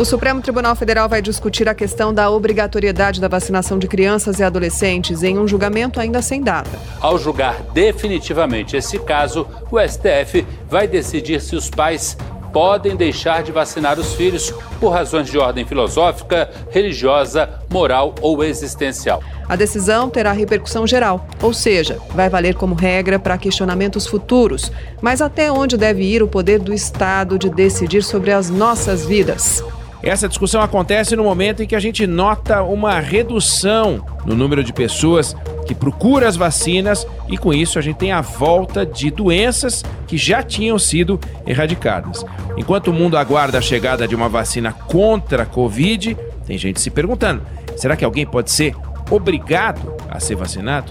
O 0.00 0.04
Supremo 0.06 0.40
Tribunal 0.40 0.74
Federal 0.74 1.10
vai 1.10 1.20
discutir 1.20 1.68
a 1.68 1.74
questão 1.74 2.14
da 2.14 2.30
obrigatoriedade 2.30 3.20
da 3.20 3.28
vacinação 3.28 3.78
de 3.78 3.86
crianças 3.86 4.38
e 4.38 4.42
adolescentes 4.42 5.22
em 5.22 5.38
um 5.38 5.46
julgamento 5.46 6.00
ainda 6.00 6.22
sem 6.22 6.40
data. 6.40 6.70
Ao 6.98 7.18
julgar 7.18 7.60
definitivamente 7.74 8.74
esse 8.78 8.98
caso, 8.98 9.46
o 9.70 9.78
STF 9.78 10.46
vai 10.66 10.88
decidir 10.88 11.42
se 11.42 11.54
os 11.54 11.68
pais 11.68 12.16
podem 12.50 12.96
deixar 12.96 13.42
de 13.42 13.52
vacinar 13.52 14.00
os 14.00 14.14
filhos 14.14 14.50
por 14.80 14.88
razões 14.88 15.28
de 15.28 15.36
ordem 15.36 15.66
filosófica, 15.66 16.50
religiosa, 16.70 17.60
moral 17.68 18.14
ou 18.22 18.42
existencial. 18.42 19.22
A 19.46 19.54
decisão 19.54 20.08
terá 20.08 20.32
repercussão 20.32 20.86
geral, 20.86 21.28
ou 21.42 21.52
seja, 21.52 21.98
vai 22.14 22.30
valer 22.30 22.54
como 22.54 22.74
regra 22.74 23.18
para 23.18 23.36
questionamentos 23.36 24.06
futuros. 24.06 24.72
Mas 25.02 25.20
até 25.20 25.52
onde 25.52 25.76
deve 25.76 26.02
ir 26.04 26.22
o 26.22 26.28
poder 26.28 26.58
do 26.58 26.72
Estado 26.72 27.38
de 27.38 27.50
decidir 27.50 28.02
sobre 28.02 28.32
as 28.32 28.48
nossas 28.48 29.04
vidas? 29.04 29.62
Essa 30.02 30.28
discussão 30.28 30.62
acontece 30.62 31.14
no 31.14 31.24
momento 31.24 31.62
em 31.62 31.66
que 31.66 31.76
a 31.76 31.80
gente 31.80 32.06
nota 32.06 32.62
uma 32.62 32.98
redução 33.00 34.04
no 34.24 34.34
número 34.34 34.64
de 34.64 34.72
pessoas 34.72 35.36
que 35.66 35.74
procura 35.74 36.26
as 36.26 36.36
vacinas 36.36 37.06
e 37.28 37.36
com 37.36 37.52
isso 37.52 37.78
a 37.78 37.82
gente 37.82 37.96
tem 37.96 38.10
a 38.10 38.22
volta 38.22 38.84
de 38.84 39.10
doenças 39.10 39.84
que 40.06 40.16
já 40.16 40.42
tinham 40.42 40.78
sido 40.78 41.20
erradicadas. 41.46 42.24
Enquanto 42.56 42.88
o 42.88 42.92
mundo 42.92 43.18
aguarda 43.18 43.58
a 43.58 43.62
chegada 43.62 44.08
de 44.08 44.14
uma 44.14 44.28
vacina 44.28 44.72
contra 44.72 45.42
a 45.42 45.46
Covid, 45.46 46.16
tem 46.46 46.56
gente 46.56 46.80
se 46.80 46.90
perguntando: 46.90 47.42
será 47.76 47.94
que 47.94 48.04
alguém 48.04 48.26
pode 48.26 48.50
ser 48.50 48.74
obrigado 49.10 49.94
a 50.08 50.18
ser 50.18 50.34
vacinado? 50.34 50.90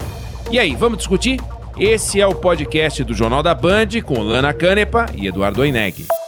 E 0.52 0.60
aí, 0.60 0.76
vamos 0.76 1.00
discutir? 1.00 1.40
Esse 1.78 2.20
é 2.20 2.28
o 2.28 2.36
podcast 2.36 3.04
do 3.04 3.14
Jornal 3.14 3.42
da 3.42 3.56
Band 3.56 3.88
com 4.04 4.20
Lana 4.20 4.54
Canepa 4.54 5.06
e 5.16 5.28
Eduardo 5.28 5.62
Oineg. 5.62 6.19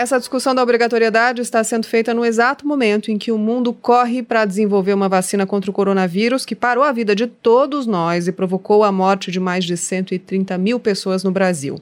Essa 0.00 0.18
discussão 0.18 0.54
da 0.54 0.62
obrigatoriedade 0.62 1.42
está 1.42 1.62
sendo 1.62 1.86
feita 1.86 2.14
no 2.14 2.24
exato 2.24 2.66
momento 2.66 3.10
em 3.10 3.18
que 3.18 3.30
o 3.30 3.36
mundo 3.36 3.70
corre 3.70 4.22
para 4.22 4.46
desenvolver 4.46 4.94
uma 4.94 5.10
vacina 5.10 5.44
contra 5.46 5.70
o 5.70 5.74
coronavírus 5.74 6.46
que 6.46 6.56
parou 6.56 6.82
a 6.82 6.90
vida 6.90 7.14
de 7.14 7.26
todos 7.26 7.86
nós 7.86 8.26
e 8.26 8.32
provocou 8.32 8.82
a 8.82 8.90
morte 8.90 9.30
de 9.30 9.38
mais 9.38 9.62
de 9.62 9.76
130 9.76 10.56
mil 10.56 10.80
pessoas 10.80 11.22
no 11.22 11.30
Brasil. 11.30 11.78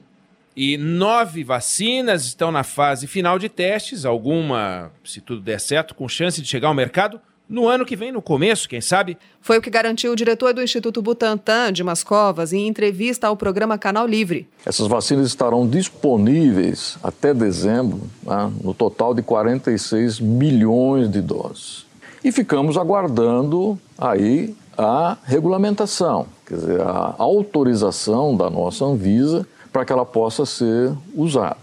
E 0.57 0.77
nove 0.77 1.45
vacinas 1.45 2.25
estão 2.25 2.51
na 2.51 2.65
fase 2.65 3.07
final 3.07 3.39
de 3.39 3.49
testes, 3.49 4.05
alguma, 4.05 4.91
se 5.05 5.21
tudo 5.21 5.41
der 5.41 5.61
certo, 5.61 5.95
com 5.95 6.09
chance 6.09 6.43
de 6.43 6.49
chegar 6.49 6.67
ao 6.67 6.75
mercado 6.75 7.21
no 7.49 7.67
ano 7.67 7.85
que 7.85 7.97
vem, 7.97 8.13
no 8.13 8.21
começo, 8.21 8.69
quem 8.69 8.81
sabe? 8.81 9.17
Foi 9.41 9.59
o 9.59 9.63
que 9.63 9.71
garantiu 9.71 10.13
o 10.13 10.17
diretor 10.17 10.53
do 10.53 10.63
Instituto 10.63 11.01
Butantan, 11.01 11.73
Dimas 11.73 12.05
Covas, 12.05 12.53
em 12.53 12.69
entrevista 12.69 13.27
ao 13.27 13.37
programa 13.37 13.79
Canal 13.79 14.07
Livre. 14.07 14.47
Essas 14.67 14.87
vacinas 14.87 15.27
estarão 15.27 15.67
disponíveis 15.67 16.99
até 17.03 17.33
dezembro, 17.33 18.03
né, 18.23 18.53
no 18.63 18.75
total 18.75 19.15
de 19.15 19.23
46 19.23 20.21
milhões 20.21 21.11
de 21.11 21.23
doses. 21.23 21.87
E 22.23 22.31
ficamos 22.31 22.77
aguardando 22.77 23.79
aí 23.97 24.55
a 24.77 25.17
regulamentação, 25.25 26.27
quer 26.47 26.55
dizer, 26.55 26.81
a 26.81 27.15
autorização 27.19 28.37
da 28.37 28.51
nossa 28.51 28.85
Anvisa 28.85 29.47
para 29.73 29.85
que 29.85 29.93
ela 29.93 30.05
possa 30.05 30.45
ser 30.45 30.93
usada. 31.15 31.57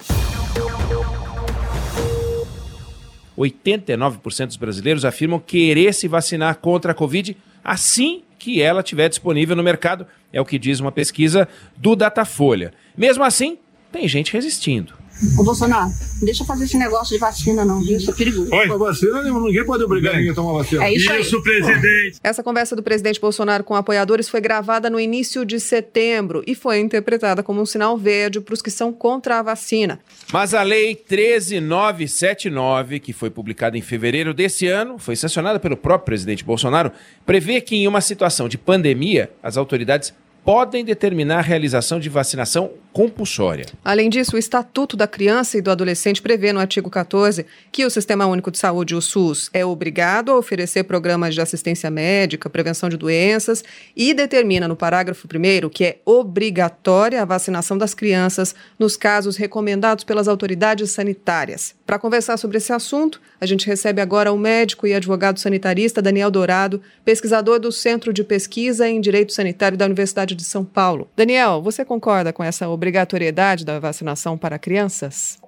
89% 3.37 4.47
dos 4.47 4.57
brasileiros 4.57 5.05
afirmam 5.05 5.39
querer 5.39 5.93
se 5.93 6.07
vacinar 6.07 6.57
contra 6.57 6.91
a 6.91 6.95
Covid 6.95 7.35
assim 7.63 8.21
que 8.37 8.61
ela 8.61 8.81
estiver 8.81 9.09
disponível 9.09 9.55
no 9.55 9.63
mercado, 9.63 10.05
é 10.31 10.39
o 10.39 10.45
que 10.45 10.59
diz 10.59 10.79
uma 10.79 10.91
pesquisa 10.91 11.47
do 11.75 11.95
Datafolha. 11.95 12.73
Mesmo 12.95 13.23
assim, 13.23 13.57
tem 13.91 14.07
gente 14.07 14.31
resistindo. 14.31 14.93
Ô 15.37 15.43
Bolsonaro, 15.43 15.91
não 16.17 16.25
deixa 16.25 16.43
fazer 16.43 16.65
esse 16.65 16.77
negócio 16.77 17.13
de 17.13 17.19
vacina, 17.19 17.63
não, 17.63 17.81
viu? 17.81 17.97
Isso 17.97 18.11
é 18.11 18.13
perigoso. 18.13 18.53
Oi? 18.53 18.69
A 18.69 18.77
vacina, 18.77 19.23
ninguém 19.23 19.65
pode 19.65 19.83
obrigar 19.83 20.15
ninguém 20.15 20.31
a 20.31 20.35
tomar 20.35 20.53
vacina. 20.53 20.83
É 20.83 20.93
isso, 20.93 21.11
isso 21.13 21.41
presidente. 21.41 22.19
Essa 22.21 22.43
conversa 22.43 22.75
do 22.75 22.83
presidente 22.83 23.19
Bolsonaro 23.19 23.63
com 23.63 23.75
apoiadores 23.75 24.27
foi 24.27 24.41
gravada 24.41 24.89
no 24.89 24.99
início 24.99 25.45
de 25.45 25.59
setembro 25.59 26.43
e 26.45 26.53
foi 26.53 26.79
interpretada 26.79 27.41
como 27.41 27.61
um 27.61 27.65
sinal 27.65 27.97
verde 27.97 28.41
para 28.41 28.53
os 28.53 28.61
que 28.61 28.69
são 28.69 28.91
contra 28.91 29.39
a 29.39 29.41
vacina. 29.41 29.99
Mas 30.33 30.53
a 30.53 30.63
Lei 30.63 30.95
13979, 30.95 32.99
que 32.99 33.13
foi 33.13 33.29
publicada 33.29 33.77
em 33.77 33.81
fevereiro 33.81 34.33
desse 34.33 34.67
ano, 34.67 34.99
foi 34.99 35.15
sancionada 35.15 35.59
pelo 35.59 35.77
próprio 35.77 36.05
presidente 36.05 36.43
Bolsonaro, 36.43 36.91
prevê 37.25 37.61
que 37.61 37.75
em 37.75 37.87
uma 37.87 38.01
situação 38.01 38.49
de 38.49 38.57
pandemia, 38.57 39.31
as 39.41 39.55
autoridades 39.55 40.13
podem 40.43 40.85
determinar 40.85 41.39
a 41.39 41.41
realização 41.41 41.99
de 41.99 42.09
vacinação 42.09 42.71
compulsória. 42.95 43.65
Além 43.83 44.09
disso, 44.09 44.37
o 44.37 44.39
Estatuto 44.39 44.95
da 44.95 45.05
Criança 45.05 45.57
e 45.57 45.61
do 45.61 45.69
Adolescente 45.69 46.21
prevê 46.21 46.53
no 46.53 46.61
artigo 46.61 46.89
14 46.89 47.45
que 47.69 47.83
o 47.83 47.89
Sistema 47.89 48.25
Único 48.25 48.49
de 48.49 48.57
Saúde, 48.57 48.95
o 48.95 49.01
SUS, 49.01 49.49
é 49.51 49.65
obrigado 49.65 50.31
a 50.31 50.37
oferecer 50.37 50.85
programas 50.85 51.35
de 51.35 51.41
assistência 51.41 51.91
médica, 51.91 52.49
prevenção 52.49 52.87
de 52.87 52.95
doenças 52.95 53.65
e 53.97 54.13
determina 54.13 54.65
no 54.65 54.77
parágrafo 54.77 55.27
1 55.27 55.67
que 55.67 55.83
é 55.83 55.97
obrigatória 56.05 57.21
a 57.21 57.25
vacinação 57.25 57.77
das 57.77 57.93
crianças 57.93 58.55
nos 58.79 58.95
casos 58.95 59.35
recomendados 59.35 60.05
pelas 60.05 60.29
autoridades 60.29 60.89
sanitárias. 60.91 61.75
Para 61.85 61.99
conversar 61.99 62.37
sobre 62.37 62.59
esse 62.59 62.71
assunto, 62.71 63.19
a 63.41 63.45
gente 63.45 63.67
recebe 63.67 64.01
agora 64.01 64.31
o 64.31 64.37
médico 64.37 64.87
e 64.87 64.93
advogado 64.93 65.37
sanitarista 65.37 66.01
Daniel 66.01 66.31
Dourado, 66.31 66.81
pesquisador 67.03 67.59
do 67.59 67.73
Centro 67.73 68.13
de 68.13 68.23
Pesquisa 68.23 68.87
em 68.87 69.01
Direito 69.01 69.33
Sanitário 69.33 69.77
da 69.77 69.85
Universidade 69.85 70.33
de 70.33 70.45
São 70.45 70.63
Paulo. 70.63 71.09
Daniel, 71.15 71.61
você 71.61 71.83
concorda 71.83 72.31
com 72.31 72.41
essa 72.41 72.69
obrigatoriedade 72.85 73.65
da 73.65 73.79
vacinação 73.79 74.37
para 74.37 74.59
crianças? 74.59 75.41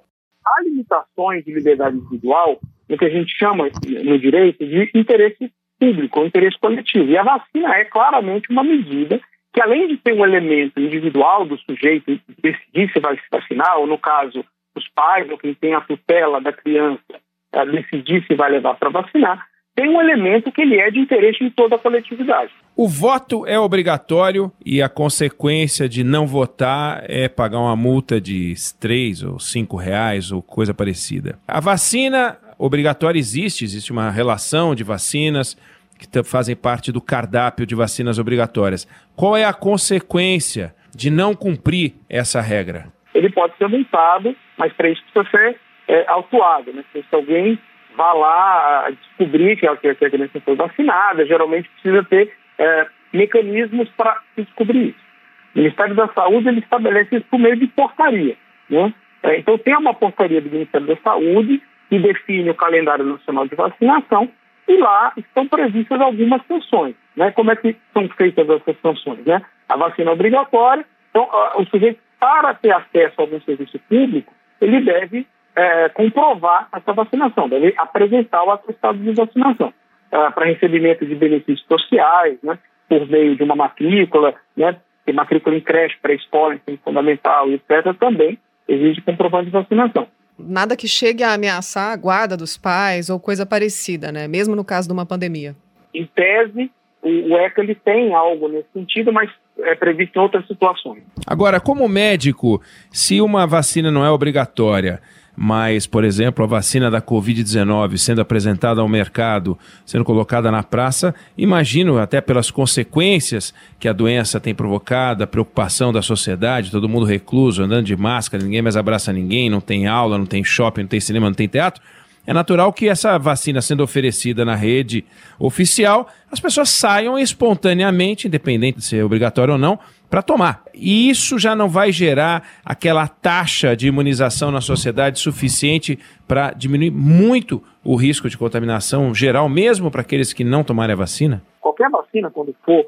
Há 0.44 0.64
limitações 0.64 1.46
de 1.46 1.54
liberdade 1.54 1.98
individual, 1.98 2.60
o 2.90 2.98
que 2.98 3.06
a 3.06 3.10
gente 3.10 3.38
chama 3.38 3.70
no 4.04 4.18
direito 4.18 4.66
de 4.66 4.90
interesse 4.96 5.52
público, 5.80 6.26
interesse 6.26 6.58
coletivo. 6.58 7.12
E 7.12 7.18
a 7.18 7.24
vacina 7.24 7.76
é 7.76 7.86
claramente 7.86 8.50
uma 8.50 8.64
medida 8.64 9.22
que, 9.54 9.62
além 9.62 9.88
de 9.88 9.98
ter 9.98 10.14
um 10.14 10.26
elemento 10.26 10.80
individual 10.80 11.46
do 11.46 11.58
sujeito 11.60 12.20
decidir 12.42 12.92
se 12.92 13.00
vai 13.00 13.16
se 13.16 13.24
vacinar, 13.32 13.78
ou 13.78 13.86
no 13.86 14.00
caso, 14.00 14.44
os 14.76 14.88
pais 14.90 15.30
ou 15.30 15.38
quem 15.38 15.54
tem 15.54 15.76
a 15.76 15.82
tutela 15.82 16.42
da 16.42 16.52
criança 16.52 17.22
eh, 17.54 17.66
decidir 17.66 18.26
se 18.26 18.34
vai 18.34 18.50
levar 18.50 18.76
para 18.76 18.90
vacinar, 18.90 19.46
tem 19.76 19.90
um 19.90 20.02
elemento 20.02 20.52
que 20.52 20.62
ele 20.62 20.80
é 20.80 20.90
de 20.90 21.00
interesse 21.00 21.40
de 21.40 21.52
toda 21.52 21.76
a 21.76 21.80
coletividade. 21.80 22.52
O 22.80 22.88
voto 22.88 23.44
é 23.48 23.60
obrigatório 23.60 24.52
e 24.64 24.84
a 24.84 24.88
consequência 24.88 25.90
de 25.90 26.04
não 26.04 26.28
votar 26.28 27.04
é 27.10 27.28
pagar 27.28 27.58
uma 27.58 27.76
multa 27.76 28.22
de 28.22 28.54
3 28.80 29.24
ou 29.24 29.40
5 29.40 29.76
reais 29.76 30.32
ou 30.32 30.44
coisa 30.44 30.76
parecida. 30.76 31.40
A 31.48 31.60
vacina 31.60 32.38
obrigatória 32.56 33.18
existe, 33.18 33.64
existe 33.64 33.92
uma 33.92 34.12
relação 34.12 34.76
de 34.76 34.84
vacinas 34.84 35.58
que 35.98 36.24
fazem 36.24 36.56
parte 36.56 36.92
do 36.92 37.02
cardápio 37.02 37.66
de 37.66 37.74
vacinas 37.74 38.20
obrigatórias. 38.20 38.88
Qual 39.16 39.36
é 39.36 39.44
a 39.44 39.54
consequência 39.54 40.72
de 40.96 41.10
não 41.10 41.34
cumprir 41.34 41.96
essa 42.08 42.42
regra? 42.42 42.94
Ele 43.12 43.32
pode 43.32 43.58
ser 43.58 43.68
multado, 43.68 44.36
mas 44.56 44.72
para 44.74 44.88
isso 44.88 45.02
precisa 45.12 45.32
ser 45.32 45.60
é, 45.88 46.06
autuado. 46.08 46.72
Né? 46.72 46.84
Se 46.94 47.04
alguém 47.12 47.58
vá 47.96 48.14
lá 48.14 48.92
descobrir 48.92 49.58
que 49.58 49.66
a, 49.66 49.76
criança 49.76 50.40
foi 50.46 50.56
vacinada, 50.56 51.26
geralmente 51.26 51.68
precisa 51.70 52.04
ter 52.04 52.32
é, 52.58 52.88
mecanismos 53.14 53.90
para 53.96 54.22
descobrir 54.36 54.90
isso. 54.90 55.08
O 55.56 55.60
Ministério 55.60 55.96
da 55.96 56.08
Saúde 56.10 56.50
ele 56.50 56.60
estabelece 56.60 57.16
isso 57.16 57.26
por 57.30 57.40
meio 57.40 57.56
de 57.56 57.68
portaria. 57.68 58.36
Né? 58.70 58.94
É, 59.24 59.40
então, 59.40 59.58
tem 59.58 59.76
uma 59.76 59.94
portaria 59.94 60.42
do 60.42 60.50
Ministério 60.50 60.88
da 60.88 60.98
Saúde 60.98 61.62
que 61.90 62.00
define 62.00 62.50
o 62.50 62.56
calendário 62.56 63.06
nacional 63.06 63.48
de 63.48 63.56
vacinação 63.56 64.30
e 64.68 64.78
lá 64.78 65.14
estão 65.16 65.48
previstas 65.48 66.00
algumas 66.00 66.46
sanções. 66.46 66.96
Né? 67.16 67.32
Como 67.32 67.52
é 67.52 67.56
que 67.56 67.76
são 67.94 68.08
feitas 68.10 68.50
essas 68.50 68.76
sanções? 68.82 69.26
Né? 69.26 69.42
A 69.70 69.78
vacina 69.78 70.12
é 70.12 70.14
obrigatória, 70.14 70.86
então 71.10 71.28
o 71.56 71.66
sujeito, 71.66 72.00
para 72.20 72.54
ter 72.54 72.72
acesso 72.74 73.14
a 73.18 73.22
algum 73.22 73.40
serviço 73.42 73.80
público, 73.88 74.34
ele 74.60 74.82
deve 74.82 75.26
é, 75.56 75.90
comprovar 75.90 76.68
essa 76.74 76.94
vacinação, 76.94 77.48
deve 77.48 77.74
apresentar 77.78 78.44
o 78.44 78.52
atestado 78.52 78.98
de 78.98 79.12
vacinação 79.14 79.74
é, 80.12 80.30
para 80.32 80.46
recebimento 80.46 81.06
de 81.06 81.16
benefícios 81.16 81.66
sociais, 81.68 82.38
né, 82.44 82.58
por 82.88 83.08
meio 83.08 83.36
de 83.36 83.44
uma 83.44 83.56
matrícula, 83.56 84.34
né, 84.56 84.78
tem 85.06 85.16
matrícula 85.16 85.56
em 85.56 85.62
creche, 85.62 85.96
pré-escola, 86.02 86.56
ensino 86.56 86.80
fundamental, 86.84 87.50
etc., 87.52 87.96
também 88.00 88.38
exige 88.68 89.02
comprovante 89.02 89.46
de 89.46 89.52
vacinação. 89.52 90.08
Nada 90.38 90.76
que 90.76 90.88
chegue 90.88 91.24
a 91.24 91.34
ameaçar 91.34 91.94
a 91.94 91.96
guarda 91.96 92.38
dos 92.38 92.58
pais 92.58 93.10
ou 93.10 93.20
coisa 93.20 93.46
parecida, 93.46 94.12
né? 94.12 94.28
Mesmo 94.28 94.56
no 94.56 94.64
caso 94.64 94.88
de 94.88 94.94
uma 94.94 95.06
pandemia. 95.06 95.56
Em 95.94 96.06
tese, 96.06 96.70
o 97.02 97.36
ECA 97.38 97.62
ele 97.62 97.74
tem 97.74 98.14
algo 98.14 98.48
nesse 98.48 98.68
sentido, 98.74 99.12
mas 99.12 99.32
é 99.60 99.74
previsto 99.74 100.20
em 100.20 100.22
outras 100.22 100.46
situações. 100.46 101.02
Agora, 101.26 101.60
como 101.60 101.88
médico, 101.88 102.62
se 102.92 103.20
uma 103.20 103.48
vacina 103.48 103.90
não 103.90 104.06
é 104.06 104.12
obrigatória, 104.12 105.02
mas, 105.40 105.86
por 105.86 106.04
exemplo, 106.04 106.44
a 106.44 106.48
vacina 106.48 106.90
da 106.90 107.00
Covid-19 107.00 107.96
sendo 107.98 108.22
apresentada 108.22 108.82
ao 108.82 108.90
mercado, 108.90 109.56
sendo 109.86 110.04
colocada 110.04 110.50
na 110.50 110.64
praça, 110.64 111.14
imagino 111.38 112.00
até 112.00 112.20
pelas 112.20 112.50
consequências 112.50 113.54
que 113.80 113.88
a 113.88 113.94
doença 113.94 114.40
tem 114.40 114.56
provocado, 114.56 115.24
a 115.24 115.28
preocupação 115.28 115.94
da 115.94 116.02
sociedade, 116.02 116.72
todo 116.72 116.90
mundo 116.90 117.06
recluso, 117.06 117.62
andando 117.62 117.86
de 117.86 117.96
máscara, 117.96 118.44
ninguém 118.44 118.64
mais 118.64 118.76
abraça 118.76 119.14
ninguém, 119.14 119.48
não 119.48 119.62
tem 119.62 119.86
aula, 119.86 120.18
não 120.18 120.26
tem 120.26 120.44
shopping, 120.44 120.82
não 120.82 120.88
tem 120.88 121.00
cinema, 121.00 121.28
não 121.28 121.36
tem 121.36 121.48
teatro. 121.48 121.84
É 122.26 122.34
natural 122.34 122.74
que 122.74 122.90
essa 122.90 123.18
vacina 123.20 123.62
sendo 123.62 123.84
oferecida 123.84 124.44
na 124.44 124.56
rede 124.56 125.06
oficial, 125.38 126.10
as 126.32 126.40
pessoas 126.40 126.70
saiam 126.70 127.18
espontaneamente, 127.18 128.28
independente 128.28 128.80
de 128.80 128.84
ser 128.84 129.06
obrigatório 129.06 129.54
ou 129.54 129.58
não, 129.60 129.78
para 130.10 130.22
tomar. 130.22 130.64
E 130.74 131.10
isso 131.10 131.38
já 131.38 131.56
não 131.56 131.68
vai 131.68 131.92
gerar 131.92 132.44
aquela 132.66 133.08
taxa 133.08 133.76
de 133.76 133.88
imunização 133.88 134.52
na 134.52 134.62
sociedade 134.62 135.20
suficiente 135.20 136.00
para 136.28 136.52
diminuir 136.52 136.92
muito 136.92 137.62
o 137.84 137.96
risco 137.96 138.30
de 138.30 138.38
contaminação 138.38 139.14
geral, 139.14 139.50
mesmo 139.50 139.92
para 139.92 140.02
aqueles 140.02 140.34
que 140.34 140.44
não 140.44 140.64
tomarem 140.64 140.94
a 140.94 140.98
vacina? 140.98 141.42
Qualquer 141.62 141.90
vacina, 141.90 142.30
quando 142.30 142.56
for 142.66 142.86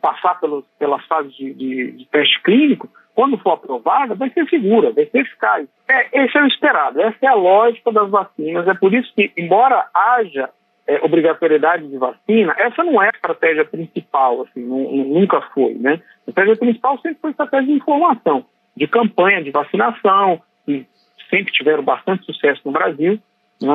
passar 0.00 0.38
pelos, 0.40 0.64
pelas 0.78 1.04
fases 1.06 1.34
de, 1.34 1.52
de, 1.54 1.92
de 1.92 2.04
teste 2.06 2.40
clínico, 2.42 2.88
quando 3.14 3.36
for 3.38 3.52
aprovada, 3.52 4.14
vai 4.14 4.30
ser 4.30 4.48
segura, 4.48 4.92
vai 4.92 5.04
ser 5.06 5.18
eficaz. 5.18 5.66
É, 5.88 6.24
esse 6.24 6.38
é 6.38 6.42
o 6.42 6.46
esperado, 6.46 7.00
essa 7.00 7.18
é 7.22 7.26
a 7.26 7.34
lógica 7.34 7.90
das 7.92 8.08
vacinas. 8.08 8.66
É 8.66 8.74
por 8.74 8.94
isso 8.94 9.12
que, 9.14 9.32
embora 9.36 9.88
haja 9.94 10.48
é, 10.86 11.04
obrigatoriedade 11.04 11.86
de 11.86 11.96
vacina, 11.98 12.54
essa 12.56 12.82
não 12.82 13.02
é 13.02 13.06
a 13.06 13.10
estratégia 13.10 13.64
principal, 13.64 14.42
assim, 14.42 14.60
nunca 14.60 15.40
foi, 15.54 15.74
né? 15.74 16.00
Estratégia 16.30 16.56
principal 16.56 16.98
sempre 17.00 17.18
foi 17.20 17.30
estratégia 17.30 17.66
de 17.66 17.72
informação, 17.72 18.44
de 18.76 18.86
campanha 18.86 19.42
de 19.42 19.50
vacinação, 19.50 20.40
que 20.64 20.86
sempre 21.28 21.52
tiveram 21.52 21.82
bastante 21.82 22.24
sucesso 22.24 22.60
no 22.64 22.72
Brasil. 22.72 23.18
É? 23.62 23.66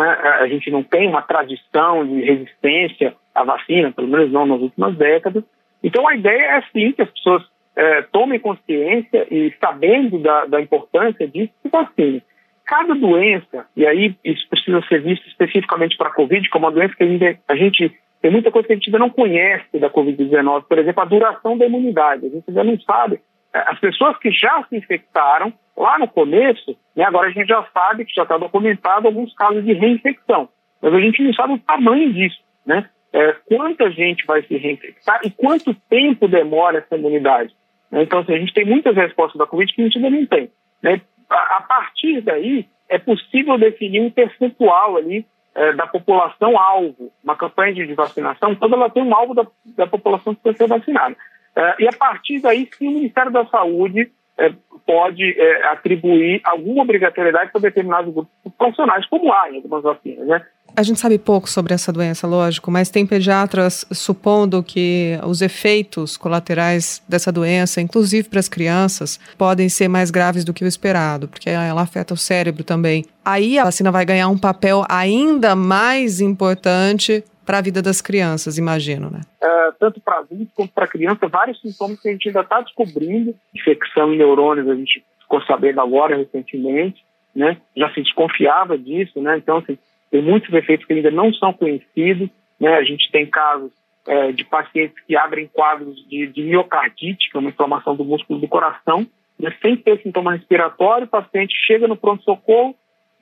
A 0.41 0.47
gente 0.47 0.71
não 0.71 0.81
tem 0.81 1.07
uma 1.07 1.21
tradição 1.21 2.05
de 2.05 2.21
resistência 2.21 3.13
à 3.33 3.43
vacina, 3.43 3.91
pelo 3.91 4.07
menos 4.07 4.31
não 4.31 4.45
nas 4.45 4.59
últimas 4.59 4.95
décadas. 4.95 5.43
Então 5.83 6.07
a 6.07 6.15
ideia 6.15 6.57
é 6.57 6.61
sim 6.73 6.91
que 6.91 7.01
as 7.01 7.09
pessoas 7.09 7.43
é, 7.75 8.01
tomem 8.03 8.39
consciência 8.39 9.27
e 9.29 9.53
sabendo 9.59 10.17
da, 10.19 10.45
da 10.45 10.61
importância 10.61 11.27
disso, 11.27 11.53
se 11.61 11.69
vacinem. 11.69 12.21
Cada 12.65 12.95
doença, 12.95 13.67
e 13.75 13.85
aí 13.85 14.15
isso 14.23 14.47
precisa 14.49 14.81
ser 14.87 15.01
visto 15.01 15.27
especificamente 15.27 15.95
para 15.97 16.07
a 16.07 16.13
Covid, 16.13 16.49
como 16.49 16.65
uma 16.65 16.71
doença 16.71 16.95
que 16.95 17.03
a 17.03 17.07
gente, 17.07 17.39
a 17.47 17.55
gente 17.55 17.95
tem 18.25 18.31
muita 18.31 18.49
coisa 18.49 18.65
que 18.65 18.73
a 18.73 18.75
gente 18.75 18.87
ainda 18.87 18.97
não 18.97 19.11
conhece 19.11 19.77
da 19.77 19.87
Covid-19, 19.87 20.63
por 20.67 20.79
exemplo, 20.79 20.99
a 20.99 21.05
duração 21.05 21.55
da 21.55 21.67
imunidade. 21.67 22.25
A 22.25 22.29
gente 22.29 22.43
ainda 22.47 22.63
não 22.63 22.79
sabe. 22.79 23.21
É, 23.53 23.59
as 23.67 23.79
pessoas 23.79 24.17
que 24.17 24.31
já 24.31 24.65
se 24.67 24.75
infectaram 24.75 25.53
lá 25.77 25.99
no 25.99 26.07
começo, 26.07 26.75
né, 26.95 27.03
agora 27.03 27.27
a 27.27 27.31
gente 27.31 27.47
já 27.47 27.63
sabe 27.71 28.03
que 28.03 28.15
já 28.15 28.23
está 28.23 28.35
documentado 28.35 29.05
alguns 29.05 29.31
casos 29.35 29.63
de 29.63 29.73
reinfecção, 29.73 30.49
mas 30.81 30.91
a 30.91 30.99
gente 30.99 31.21
não 31.21 31.33
sabe 31.35 31.53
o 31.53 31.59
tamanho 31.59 32.11
disso, 32.13 32.41
né? 32.65 32.89
É, 33.13 33.33
quanta 33.47 33.91
gente 33.91 34.25
vai 34.25 34.41
se 34.41 34.57
reinfectar 34.57 35.19
e 35.23 35.29
quanto 35.29 35.75
tempo 35.87 36.27
demora 36.27 36.79
essa 36.79 36.95
imunidade. 36.95 37.55
Né? 37.91 38.01
Então, 38.01 38.21
assim, 38.21 38.33
a 38.33 38.39
gente 38.39 38.55
tem 38.55 38.65
muitas 38.65 38.95
respostas 38.95 39.37
da 39.37 39.45
Covid 39.45 39.71
que 39.71 39.81
a 39.81 39.85
gente 39.85 39.97
ainda 39.99 40.09
não 40.09 40.25
tem. 40.25 40.49
Né? 40.81 40.99
A, 41.29 41.57
a, 41.57 41.61
partir 41.61 42.21
daí, 42.21 42.65
é 42.89 42.97
possível 42.97 43.55
definir 43.59 44.01
um 44.01 44.09
percentual 44.09 44.97
ali 44.97 45.27
é, 45.55 45.73
da 45.73 45.87
população 45.87 46.59
alvo. 46.59 47.11
Uma 47.23 47.35
campanha 47.35 47.73
de 47.73 47.93
vacinação, 47.93 48.53
toda 48.55 48.75
ela 48.75 48.89
tem 48.89 49.03
um 49.03 49.15
alvo 49.15 49.33
da, 49.33 49.47
da 49.65 49.87
população 49.87 50.35
que 50.35 50.41
precisa 50.41 50.67
ser 50.67 50.79
vacinada. 50.79 51.15
É, 51.55 51.75
e 51.79 51.87
a 51.87 51.93
partir 51.93 52.41
daí, 52.41 52.69
sim, 52.77 52.89
o 52.89 52.91
Ministério 52.91 53.31
da 53.31 53.45
Saúde 53.45 54.11
é, 54.37 54.51
pode 54.85 55.23
é, 55.39 55.67
atribuir 55.67 56.41
alguma 56.43 56.83
obrigatoriedade 56.83 57.51
para 57.51 57.61
determinados 57.61 58.13
grupos 58.13 58.53
profissionais, 58.57 59.05
como 59.07 59.31
há 59.31 59.49
em 59.49 59.55
algumas 59.57 59.83
vacinas, 59.83 60.27
né? 60.27 60.45
A 60.77 60.83
gente 60.83 60.99
sabe 60.99 61.17
pouco 61.17 61.49
sobre 61.49 61.73
essa 61.73 61.93
doença, 61.93 62.27
lógico, 62.27 62.69
mas 62.69 62.89
tem 62.89 63.05
pediatras 63.05 63.85
supondo 63.93 64.61
que 64.61 65.17
os 65.25 65.41
efeitos 65.41 66.17
colaterais 66.17 67.01
dessa 67.07 67.31
doença, 67.31 67.79
inclusive 67.79 68.27
para 68.27 68.41
as 68.41 68.49
crianças, 68.49 69.17
podem 69.37 69.69
ser 69.69 69.87
mais 69.87 70.11
graves 70.11 70.43
do 70.43 70.53
que 70.53 70.65
o 70.65 70.67
esperado, 70.67 71.29
porque 71.29 71.49
ela 71.49 71.81
afeta 71.81 72.13
o 72.13 72.17
cérebro 72.17 72.61
também. 72.61 73.05
Aí 73.23 73.57
a 73.57 73.63
vacina 73.63 73.89
vai 73.89 74.03
ganhar 74.03 74.27
um 74.27 74.37
papel 74.37 74.83
ainda 74.89 75.55
mais 75.55 76.19
importante 76.19 77.23
para 77.45 77.59
a 77.59 77.61
vida 77.61 77.81
das 77.81 78.01
crianças, 78.01 78.57
imagino, 78.57 79.09
né? 79.09 79.21
É, 79.41 79.71
tanto 79.79 80.01
para 80.01 80.17
adultos 80.17 80.49
quanto 80.53 80.73
para 80.73 80.87
criança, 80.87 81.25
vários 81.27 81.61
sintomas 81.61 82.01
que 82.01 82.09
a 82.09 82.11
gente 82.11 82.27
ainda 82.27 82.41
está 82.41 82.59
descobrindo. 82.59 83.33
Infecção 83.55 84.13
em 84.13 84.17
neurônios, 84.17 84.67
a 84.67 84.75
gente 84.75 85.05
ficou 85.21 85.41
sabendo 85.43 85.79
agora 85.79 86.17
recentemente, 86.17 87.01
né? 87.33 87.57
Já 87.77 87.89
se 87.93 88.01
desconfiava 88.01 88.77
disso, 88.77 89.21
né? 89.21 89.37
Então, 89.37 89.57
assim, 89.57 89.77
tem 90.15 90.21
muitos 90.21 90.53
efeitos 90.53 90.85
que 90.85 90.93
ainda 90.93 91.11
não 91.11 91.33
são 91.33 91.51
conhecidos. 91.51 92.29
Né? 92.57 92.73
A 92.73 92.83
gente 92.83 93.11
tem 93.11 93.25
casos 93.25 93.69
é, 94.07 94.31
de 94.31 94.45
pacientes 94.45 94.95
que 95.05 95.17
abrem 95.17 95.49
quadros 95.51 95.97
de, 96.07 96.27
de 96.27 96.41
miocardite, 96.41 97.29
que 97.29 97.35
é 97.35 97.39
uma 97.39 97.49
inflamação 97.49 97.97
do 97.97 98.05
músculo 98.05 98.39
do 98.39 98.47
coração, 98.47 99.05
né? 99.37 99.53
sem 99.61 99.75
ter 99.75 100.01
sintoma 100.01 100.31
respiratório, 100.31 101.05
o 101.05 101.09
paciente 101.09 101.53
chega 101.67 101.85
no 101.85 101.97
pronto-socorro, 101.97 102.73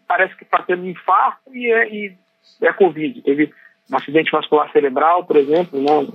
parece 0.08 0.36
que 0.36 0.44
está 0.44 0.62
tendo 0.62 0.84
um 0.84 0.90
infarto 0.90 1.56
e 1.56 1.72
é, 1.72 1.90
e 1.90 2.14
é 2.62 2.72
Covid. 2.74 3.24
Teve 3.24 3.52
um 3.92 3.96
acidente 3.96 4.32
vascular 4.32 4.72
cerebral, 4.72 5.26
por 5.26 5.38
exemplo, 5.38 5.82
né? 5.82 6.08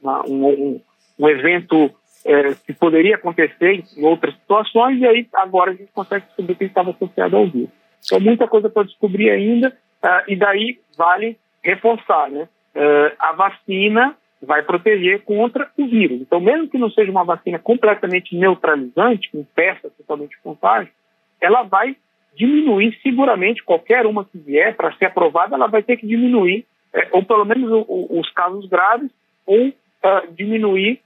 Uma, 0.00 0.26
um, 0.26 0.46
um, 0.46 0.80
um, 1.18 1.28
evento 1.28 1.90
é, 2.24 2.54
que 2.54 2.72
poderia 2.72 3.16
acontecer 3.16 3.84
em 3.96 4.04
outras 4.04 4.34
situações, 4.34 4.98
e 4.98 5.06
aí 5.06 5.28
agora 5.34 5.72
a 5.72 5.74
gente 5.74 5.90
consegue 5.92 6.26
descobrir 6.26 6.54
que 6.54 6.64
estava 6.64 6.90
associado 6.90 7.36
ao 7.36 7.46
vírus. 7.46 7.70
Então, 8.04 8.20
muita 8.20 8.46
coisa 8.46 8.70
para 8.70 8.84
descobrir 8.84 9.30
ainda, 9.30 9.76
Uh, 10.02 10.22
e 10.28 10.36
daí 10.36 10.78
vale 10.96 11.38
reforçar, 11.62 12.30
né? 12.30 12.48
Uh, 12.74 13.16
a 13.18 13.32
vacina 13.32 14.16
vai 14.42 14.62
proteger 14.62 15.22
contra 15.22 15.70
o 15.76 15.86
vírus. 15.86 16.20
Então, 16.20 16.40
mesmo 16.40 16.68
que 16.68 16.78
não 16.78 16.90
seja 16.90 17.10
uma 17.10 17.24
vacina 17.24 17.58
completamente 17.58 18.36
neutralizante, 18.36 19.30
que 19.30 19.38
impeça 19.38 19.90
totalmente 19.90 20.38
contágio, 20.42 20.92
ela 21.40 21.62
vai 21.62 21.96
diminuir 22.36 22.98
seguramente 23.02 23.64
qualquer 23.64 24.04
uma 24.06 24.24
que 24.24 24.38
vier 24.38 24.76
para 24.76 24.92
ser 24.96 25.06
aprovada, 25.06 25.54
ela 25.54 25.66
vai 25.66 25.82
ter 25.82 25.96
que 25.96 26.06
diminuir, 26.06 26.66
é, 26.92 27.08
ou 27.12 27.24
pelo 27.24 27.44
menos 27.44 27.70
o, 27.70 27.84
o, 27.88 28.20
os 28.20 28.30
casos 28.32 28.68
graves, 28.68 29.10
ou 29.46 29.68
uh, 29.68 30.32
diminuir 30.32 31.00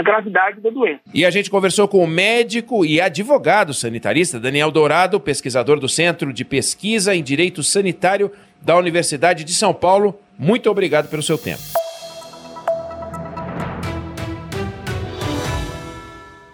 a 0.00 0.02
gravidade 0.02 0.60
da 0.60 0.70
doença. 0.70 1.00
E 1.12 1.24
a 1.24 1.30
gente 1.30 1.50
conversou 1.50 1.86
com 1.86 2.02
o 2.02 2.06
médico 2.06 2.84
e 2.84 3.00
advogado 3.00 3.74
sanitarista 3.74 4.40
Daniel 4.40 4.70
Dourado, 4.70 5.20
pesquisador 5.20 5.78
do 5.78 5.88
Centro 5.88 6.32
de 6.32 6.44
Pesquisa 6.44 7.14
em 7.14 7.22
Direito 7.22 7.62
Sanitário 7.62 8.32
da 8.60 8.76
Universidade 8.76 9.44
de 9.44 9.52
São 9.52 9.72
Paulo. 9.74 10.18
Muito 10.38 10.70
obrigado 10.70 11.08
pelo 11.08 11.22
seu 11.22 11.36
tempo. 11.36 11.62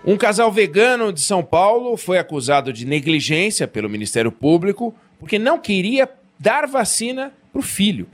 Um 0.05 0.17
casal 0.17 0.53
vegano 0.53 1.13
de 1.13 1.21
São 1.21 1.43
Paulo 1.43 1.97
foi 1.97 2.19
acusado 2.19 2.73
de 2.73 2.85
negligência 2.85 3.67
pelo 3.67 3.89
Ministério 3.89 4.31
Público 4.31 4.95
porque 5.19 5.39
não 5.39 5.59
queria 5.59 6.09
dar 6.39 6.67
vacina 6.67 7.33
para 7.53 7.59
o 7.59 7.63
filho. 7.63 8.09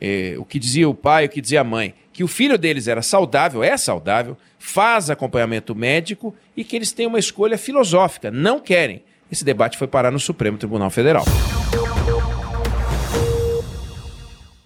É, 0.00 0.34
o 0.38 0.44
que 0.44 0.58
dizia 0.58 0.88
o 0.88 0.94
pai, 0.94 1.26
o 1.26 1.28
que 1.28 1.42
dizia 1.42 1.60
a 1.60 1.64
mãe 1.64 1.94
que 2.20 2.24
o 2.24 2.28
filho 2.28 2.58
deles 2.58 2.86
era 2.86 3.00
saudável, 3.00 3.64
é 3.64 3.78
saudável, 3.78 4.36
faz 4.58 5.08
acompanhamento 5.08 5.74
médico 5.74 6.34
e 6.54 6.62
que 6.62 6.76
eles 6.76 6.92
têm 6.92 7.06
uma 7.06 7.18
escolha 7.18 7.56
filosófica, 7.56 8.30
não 8.30 8.60
querem. 8.60 9.02
Esse 9.32 9.42
debate 9.42 9.78
foi 9.78 9.88
parar 9.88 10.10
no 10.10 10.20
Supremo 10.20 10.58
Tribunal 10.58 10.90
Federal. 10.90 11.24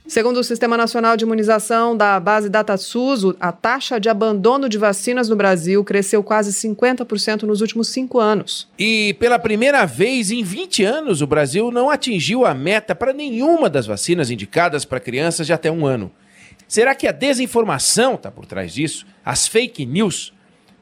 Segundo 0.04 0.38
o 0.38 0.42
Sistema 0.42 0.76
Nacional 0.76 1.16
de 1.16 1.24
Imunização 1.24 1.96
da 1.96 2.18
base 2.18 2.48
DataSUS, 2.48 3.36
a 3.38 3.52
taxa 3.52 4.00
de 4.00 4.08
abandono 4.08 4.68
de 4.68 4.76
vacinas 4.76 5.28
no 5.28 5.36
Brasil 5.36 5.84
cresceu 5.84 6.24
quase 6.24 6.50
50% 6.50 7.44
nos 7.44 7.60
últimos 7.60 7.86
cinco 7.86 8.18
anos. 8.18 8.68
E 8.76 9.14
pela 9.20 9.38
primeira 9.38 9.86
vez 9.86 10.32
em 10.32 10.42
20 10.42 10.82
anos, 10.82 11.22
o 11.22 11.26
Brasil 11.28 11.70
não 11.70 11.88
atingiu 11.88 12.44
a 12.44 12.52
meta 12.52 12.96
para 12.96 13.12
nenhuma 13.12 13.70
das 13.70 13.86
vacinas 13.86 14.28
indicadas 14.28 14.84
para 14.84 14.98
crianças 14.98 15.46
de 15.46 15.52
até 15.52 15.70
um 15.70 15.86
ano. 15.86 16.10
Será 16.66 16.94
que 16.94 17.06
a 17.06 17.12
desinformação 17.12 18.14
está 18.14 18.30
por 18.30 18.46
trás 18.46 18.72
disso? 18.72 19.06
As 19.24 19.46
fake 19.46 19.84
news? 19.84 20.32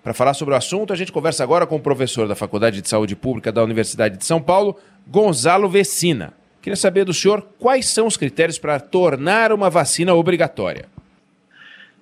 Para 0.03 0.15
falar 0.15 0.35
sobre 0.35 0.55
o 0.55 0.57
assunto, 0.57 0.93
a 0.93 0.97
gente 0.97 1.13
conversa 1.13 1.45
agora 1.45 1.67
com 1.67 1.77
o 1.77 1.81
professor 1.81 2.27
da 2.27 2.35
Faculdade 2.35 2.81
de 2.81 2.89
Saúde 2.89 3.15
Pública 3.15 3.53
da 3.53 3.63
Universidade 3.63 4.17
de 4.17 4.25
São 4.25 4.43
Paulo, 4.43 4.77
Gonzalo 5.07 5.69
Vecina. 5.69 6.33
Queria 6.61 6.77
saber 6.77 7.05
do 7.05 7.13
senhor 7.15 7.47
quais 7.59 7.87
são 7.87 8.07
os 8.07 8.17
critérios 8.17 8.59
para 8.59 8.81
tornar 8.81 9.53
uma 9.53 9.71
vacina 9.71 10.15
obrigatória. 10.15 10.87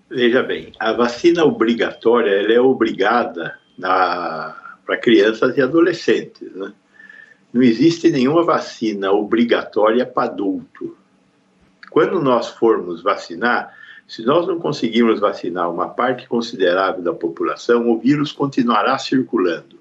Veja 0.08 0.42
bem, 0.42 0.72
a 0.78 0.92
vacina 0.92 1.44
obrigatória 1.44 2.30
ela 2.30 2.52
é 2.52 2.60
obrigada 2.60 3.58
para 3.78 4.96
crianças 5.00 5.56
e 5.56 5.62
adolescentes. 5.62 6.54
Né? 6.54 6.72
Não 7.52 7.62
existe 7.62 8.10
nenhuma 8.10 8.44
vacina 8.44 9.12
obrigatória 9.12 10.04
para 10.04 10.28
adulto. 10.28 10.96
Quando 11.90 12.20
nós 12.20 12.48
formos 12.48 13.02
vacinar, 13.02 13.74
se 14.06 14.24
nós 14.24 14.46
não 14.46 14.58
conseguirmos 14.58 15.20
vacinar 15.20 15.70
uma 15.70 15.88
parte 15.88 16.26
considerável 16.28 17.02
da 17.02 17.12
população, 17.12 17.90
o 17.90 17.98
vírus 17.98 18.32
continuará 18.32 18.96
circulando. 18.98 19.78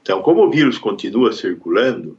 Então, 0.00 0.22
como 0.22 0.44
o 0.44 0.50
vírus 0.50 0.78
continua 0.78 1.32
circulando, 1.32 2.16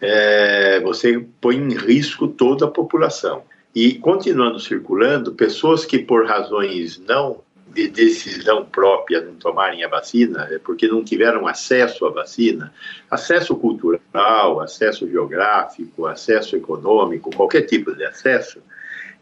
é, 0.00 0.80
você 0.80 1.24
põe 1.40 1.56
em 1.56 1.74
risco 1.74 2.28
toda 2.28 2.64
a 2.64 2.70
população. 2.70 3.42
E 3.74 3.94
continuando 3.94 4.58
circulando, 4.58 5.34
pessoas 5.34 5.84
que 5.84 5.98
por 5.98 6.26
razões 6.26 6.98
não 6.98 7.42
de 7.74 7.88
decisão 7.88 8.64
própria 8.64 9.20
não 9.20 9.34
tomarem 9.34 9.84
a 9.84 9.88
vacina, 9.88 10.48
é 10.50 10.58
porque 10.58 10.88
não 10.88 11.04
tiveram 11.04 11.46
acesso 11.46 12.06
à 12.06 12.10
vacina, 12.10 12.72
acesso 13.10 13.54
cultural, 13.56 14.60
acesso 14.60 15.08
geográfico, 15.08 16.06
acesso 16.06 16.56
econômico, 16.56 17.34
qualquer 17.34 17.62
tipo 17.62 17.94
de 17.94 18.04
acesso, 18.04 18.60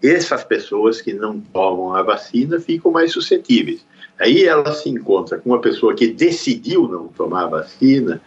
essas 0.02 0.44
pessoas 0.44 1.00
que 1.00 1.12
não 1.12 1.40
tomam 1.40 1.94
a 1.94 2.02
vacina 2.02 2.60
ficam 2.60 2.90
mais 2.90 3.12
suscetíveis. 3.12 3.84
Aí 4.18 4.44
ela 4.44 4.72
se 4.72 4.88
encontra 4.88 5.38
com 5.38 5.50
uma 5.50 5.60
pessoa 5.60 5.94
que 5.94 6.08
decidiu 6.08 6.88
não 6.88 7.08
tomar 7.08 7.44
a 7.44 7.48
vacina 7.48 8.20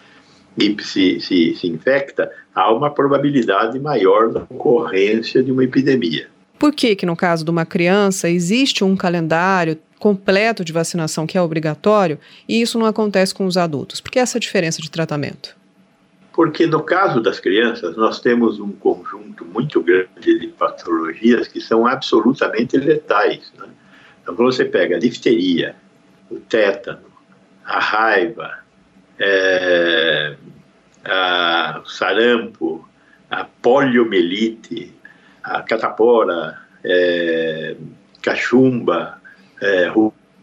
e 0.57 0.75
se, 0.83 1.19
se, 1.19 1.55
se 1.55 1.67
infecta, 1.67 2.31
há 2.53 2.71
uma 2.71 2.89
probabilidade 2.89 3.79
maior 3.79 4.29
da 4.29 4.41
ocorrência 4.49 5.41
de 5.41 5.51
uma 5.51 5.63
epidemia. 5.63 6.27
Por 6.59 6.73
que, 6.73 6.95
que 6.95 7.05
no 7.05 7.15
caso 7.15 7.45
de 7.45 7.51
uma 7.51 7.65
criança 7.65 8.29
existe 8.29 8.83
um 8.83 8.95
calendário 8.95 9.77
completo 9.99 10.63
de 10.63 10.71
vacinação 10.73 11.27
que 11.27 11.37
é 11.37 11.41
obrigatório 11.41 12.17
e 12.47 12.61
isso 12.61 12.79
não 12.79 12.85
acontece 12.85 13.33
com 13.33 13.45
os 13.45 13.57
adultos? 13.57 13.99
Por 13.99 14.09
que 14.09 14.17
essa 14.17 14.39
diferença 14.39 14.81
de 14.81 14.89
tratamento? 14.89 15.55
Porque 16.33 16.65
no 16.65 16.81
caso 16.81 17.19
das 17.19 17.39
crianças, 17.39 17.97
nós 17.97 18.21
temos 18.21 18.59
um 18.59 18.71
conjunto 18.71 19.43
muito 19.43 19.83
grande 19.83 20.39
de 20.39 20.47
patologias 20.47 21.49
que 21.49 21.59
são 21.59 21.85
absolutamente 21.85 22.77
letais. 22.77 23.51
Né? 23.57 23.67
Então, 24.21 24.35
quando 24.35 24.53
você 24.53 24.63
pega 24.63 24.95
a 24.95 24.99
difteria, 24.99 25.75
o 26.31 26.35
tétano, 26.39 27.09
a 27.65 27.79
raiva, 27.79 28.59
é, 29.19 30.37
a, 31.03 31.81
o 31.83 31.89
sarampo, 31.89 32.87
a 33.29 33.43
poliomielite, 33.43 34.93
a 35.43 35.61
catapora, 35.61 36.57
é, 36.85 37.75
cachumba, 38.21 39.18
é, 39.61 39.91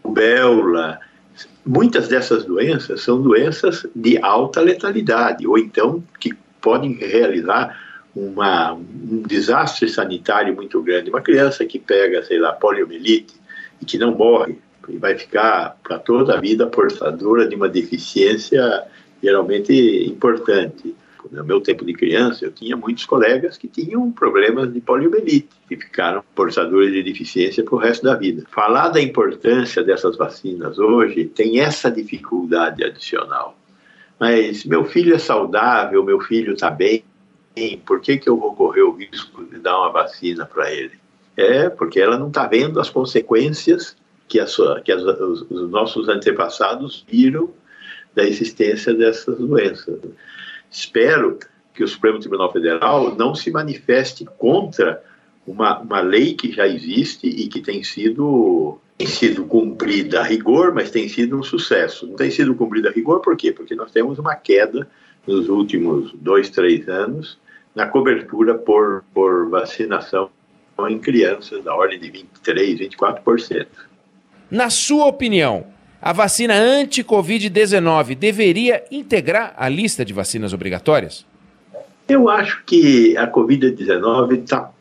rubéola, 0.03 0.99
muitas 1.65 2.07
dessas 2.07 2.45
doenças 2.45 3.01
são 3.01 3.21
doenças 3.21 3.85
de 3.95 4.17
alta 4.19 4.61
letalidade, 4.61 5.45
ou 5.45 5.57
então 5.57 6.03
que 6.19 6.33
podem 6.61 6.93
realizar 6.93 7.77
uma, 8.15 8.73
um 8.73 9.23
desastre 9.27 9.87
sanitário 9.87 10.55
muito 10.55 10.81
grande. 10.81 11.09
Uma 11.09 11.21
criança 11.21 11.65
que 11.65 11.77
pega, 11.77 12.23
sei 12.23 12.39
lá, 12.39 12.53
poliomielite 12.53 13.35
e 13.81 13.85
que 13.85 13.97
não 13.97 14.15
morre, 14.15 14.57
e 14.89 14.97
vai 14.97 15.17
ficar 15.17 15.77
para 15.83 15.99
toda 15.99 16.35
a 16.35 16.39
vida 16.39 16.65
portadora 16.65 17.47
de 17.47 17.55
uma 17.55 17.69
deficiência 17.69 18.83
geralmente 19.21 19.73
importante. 20.05 20.95
No 21.31 21.43
meu 21.43 21.61
tempo 21.61 21.85
de 21.85 21.93
criança, 21.93 22.45
eu 22.45 22.51
tinha 22.51 22.75
muitos 22.75 23.05
colegas 23.05 23.57
que 23.57 23.67
tinham 23.67 24.11
problemas 24.11 24.71
de 24.71 24.79
poliomielite 24.79 25.49
e 25.69 25.75
ficaram 25.75 26.23
portadores 26.35 26.91
de 26.91 27.03
deficiência 27.03 27.63
para 27.63 27.75
o 27.75 27.77
resto 27.77 28.03
da 28.03 28.15
vida. 28.15 28.43
Falar 28.49 28.89
da 28.89 29.01
importância 29.01 29.83
dessas 29.83 30.15
vacinas 30.15 30.77
hoje 30.77 31.25
tem 31.25 31.59
essa 31.59 31.91
dificuldade 31.91 32.83
adicional. 32.83 33.57
Mas 34.19 34.65
meu 34.65 34.85
filho 34.85 35.15
é 35.15 35.19
saudável, 35.19 36.03
meu 36.03 36.19
filho 36.19 36.53
está 36.53 36.71
bem, 36.71 37.03
por 37.85 37.99
que, 37.99 38.17
que 38.17 38.29
eu 38.29 38.37
vou 38.37 38.53
correr 38.55 38.83
o 38.83 38.91
risco 38.91 39.43
de 39.45 39.59
dar 39.59 39.77
uma 39.79 39.91
vacina 39.91 40.45
para 40.45 40.71
ele? 40.71 40.93
É 41.35 41.69
porque 41.69 41.99
ela 41.99 42.17
não 42.17 42.27
está 42.27 42.47
vendo 42.47 42.79
as 42.79 42.89
consequências 42.89 43.95
que, 44.27 44.39
a 44.39 44.47
sua, 44.47 44.81
que 44.81 44.91
as, 44.91 45.01
os, 45.01 45.41
os 45.49 45.69
nossos 45.69 46.09
antepassados 46.09 47.05
viram 47.07 47.49
da 48.15 48.23
existência 48.23 48.93
dessas 48.93 49.37
doenças. 49.37 49.99
Espero 50.69 51.39
que 51.73 51.83
o 51.83 51.87
Supremo 51.87 52.19
Tribunal 52.19 52.51
Federal 52.51 53.15
não 53.15 53.35
se 53.35 53.51
manifeste 53.51 54.25
contra 54.37 55.03
uma, 55.45 55.79
uma 55.79 56.01
lei 56.01 56.33
que 56.33 56.51
já 56.51 56.67
existe 56.67 57.27
e 57.27 57.47
que 57.47 57.61
tem 57.61 57.83
sido, 57.83 58.79
tem 58.97 59.07
sido 59.07 59.45
cumprida 59.45 60.19
a 60.19 60.23
rigor, 60.23 60.73
mas 60.73 60.91
tem 60.91 61.07
sido 61.07 61.37
um 61.37 61.43
sucesso. 61.43 62.07
Não 62.07 62.15
tem 62.15 62.31
sido 62.31 62.55
cumprida 62.55 62.89
a 62.89 62.91
rigor 62.91 63.21
por 63.21 63.37
quê? 63.37 63.51
Porque 63.51 63.75
nós 63.75 63.91
temos 63.91 64.19
uma 64.19 64.35
queda 64.35 64.87
nos 65.25 65.49
últimos 65.49 66.11
dois, 66.13 66.49
três 66.49 66.87
anos 66.89 67.37
na 67.75 67.85
cobertura 67.85 68.55
por, 68.55 69.03
por 69.13 69.49
vacinação 69.49 70.31
em 70.89 70.97
crianças, 70.97 71.63
da 71.63 71.75
ordem 71.75 71.99
de 71.99 72.11
23%, 72.43 72.89
24%. 72.89 73.67
Na 74.49 74.69
sua 74.69 75.05
opinião, 75.05 75.67
a 76.01 76.13
vacina 76.13 76.53
anti-Covid-19 76.53 78.15
deveria 78.15 78.83
integrar 78.91 79.53
a 79.57 79.67
lista 79.67 80.05
de 80.05 80.13
vacinas 80.13 80.53
obrigatórias? 80.53 81.25
Eu 82.07 82.29
acho 82.29 82.63
que 82.65 83.17
a 83.17 83.29
Covid-19 83.29 84.43
está 84.43 84.71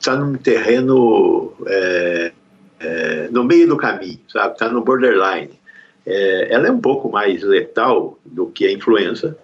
tá 0.00 0.16
num 0.16 0.34
terreno 0.36 1.52
é, 1.66 2.32
é, 2.80 3.28
no 3.30 3.44
meio 3.44 3.66
do 3.66 3.76
caminho, 3.76 4.20
sabe? 4.28 4.52
Está 4.52 4.68
no 4.68 4.82
borderline. 4.82 5.58
É, 6.06 6.54
ela 6.54 6.68
é 6.68 6.70
um 6.70 6.80
pouco 6.80 7.10
mais 7.10 7.42
letal 7.42 8.18
do 8.24 8.46
que 8.46 8.66
a 8.66 8.72
influenza, 8.72 9.36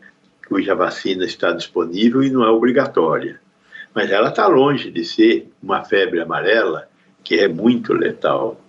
cuja 0.49 0.75
vacina 0.75 1.25
está 1.25 1.53
disponível 1.53 2.23
e 2.23 2.31
não 2.31 2.45
é 2.45 2.51
obrigatória. 2.51 3.41
Mas 3.95 4.11
ela 4.11 4.29
está 4.29 4.47
longe 4.47 4.91
de 4.91 5.05
ser 5.05 5.49
uma 5.63 5.85
febre 5.85 6.21
amarela, 6.21 6.89
que 7.23 7.37
é 7.37 7.49
muito 7.49 7.93
letal. 7.93 8.61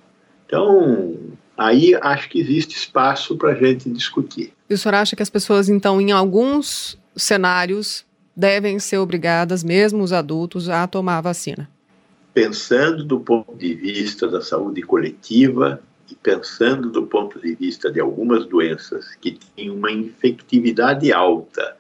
Então, 0.46 1.16
aí 1.58 1.96
acho 2.02 2.30
que 2.30 2.40
existe 2.40 2.76
espaço 2.76 3.38
para 3.38 3.52
a 3.52 3.56
gente 3.56 3.90
discutir. 3.90 4.54
E 4.70 4.74
o 4.74 4.78
senhor 4.78 4.96
acha 4.96 5.16
que 5.16 5.24
as 5.24 5.30
pessoas, 5.30 5.70
então, 5.70 6.02
em 6.02 6.12
alguns 6.12 6.98
cenários, 7.16 8.06
devem 8.36 8.80
ser 8.80 8.98
obrigadas, 8.98 9.64
mesmo 9.64 10.04
os 10.04 10.12
adultos, 10.12 10.70
a 10.70 10.86
tomar 10.88 11.20
a 11.20 11.22
vacina? 11.22 11.70
Pensando 12.34 13.04
do 13.04 13.20
ponto 13.20 13.56
de 13.56 13.74
vista 13.74 14.28
da 14.28 14.42
saúde 14.42 14.82
coletiva 14.82 15.82
e 16.12 16.16
pensando 16.16 16.90
do 16.90 17.04
ponto 17.04 17.40
de 17.40 17.56
vista 17.56 17.92
de 17.92 18.00
algumas 18.00 18.46
doenças 18.46 19.16
que 19.16 19.40
têm 19.56 19.70
uma 19.70 19.92
infectividade 19.92 21.14
alta 21.14 21.78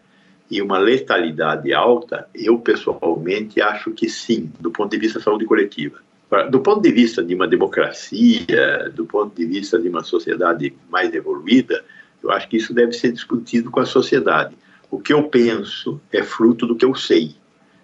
e 0.49 0.61
uma 0.61 0.77
letalidade 0.77 1.73
alta, 1.73 2.27
eu 2.33 2.57
pessoalmente 2.59 3.59
acho 3.61 3.91
que 3.91 4.07
sim, 4.07 4.51
do 4.59 4.71
ponto 4.71 4.91
de 4.91 4.97
vista 4.97 5.19
da 5.19 5.25
saúde 5.25 5.45
coletiva. 5.45 6.04
Do 6.43 6.59
ponto 6.59 6.81
de 6.81 6.91
vista 6.91 7.23
de 7.23 7.33
uma 7.35 7.47
democracia, 7.47 8.91
do 8.93 9.05
ponto 9.05 9.35
de 9.35 9.45
vista 9.45 9.79
de 9.79 9.89
uma 9.89 10.03
sociedade 10.03 10.73
mais 10.89 11.13
evoluída, 11.13 11.83
eu 12.23 12.31
acho 12.31 12.47
que 12.49 12.57
isso 12.57 12.73
deve 12.73 12.93
ser 12.93 13.11
discutido 13.11 13.69
com 13.69 13.79
a 13.79 13.85
sociedade. 13.85 14.55
O 14.89 14.99
que 14.99 15.13
eu 15.13 15.23
penso 15.23 15.99
é 16.11 16.23
fruto 16.23 16.65
do 16.65 16.75
que 16.75 16.85
eu 16.85 16.95
sei. 16.95 17.35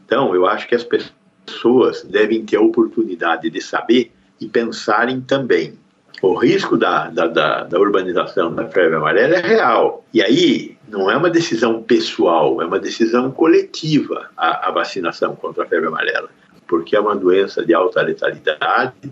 Então, 0.05 0.33
eu 0.35 0.45
acho 0.45 0.67
que 0.67 0.75
as 0.75 0.83
pessoas 0.83 2.03
devem 2.03 2.43
ter 2.45 2.57
a 2.57 2.61
oportunidade 2.61 3.49
de 3.49 3.61
saber 3.61 4.11
e 4.39 4.47
pensarem 4.47 5.21
também. 5.21 5.79
O 6.21 6.35
risco 6.35 6.77
da, 6.77 7.09
da, 7.09 7.27
da, 7.27 7.63
da 7.63 7.79
urbanização 7.79 8.53
da 8.53 8.67
febre 8.67 8.95
amarela 8.95 9.35
é 9.35 9.41
real. 9.41 10.05
E 10.13 10.21
aí, 10.21 10.77
não 10.87 11.09
é 11.09 11.17
uma 11.17 11.29
decisão 11.29 11.81
pessoal, 11.81 12.61
é 12.61 12.65
uma 12.65 12.79
decisão 12.79 13.31
coletiva 13.31 14.29
a, 14.37 14.67
a 14.67 14.71
vacinação 14.71 15.35
contra 15.35 15.63
a 15.63 15.67
febre 15.67 15.87
amarela 15.87 16.29
porque 16.71 16.95
é 16.95 16.99
uma 17.01 17.17
doença 17.17 17.65
de 17.65 17.73
alta 17.73 18.01
letalidade, 18.01 19.11